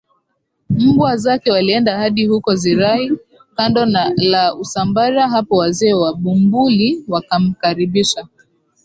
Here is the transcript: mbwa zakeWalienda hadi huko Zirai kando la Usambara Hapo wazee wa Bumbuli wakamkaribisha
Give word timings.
mbwa 0.69 1.17
zakeWalienda 1.17 1.97
hadi 1.97 2.25
huko 2.25 2.55
Zirai 2.55 3.11
kando 3.57 3.85
la 4.17 4.55
Usambara 4.55 5.27
Hapo 5.29 5.55
wazee 5.57 5.93
wa 5.93 6.13
Bumbuli 6.15 7.05
wakamkaribisha 7.07 8.27